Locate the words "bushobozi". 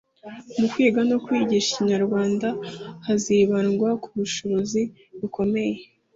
4.17-4.81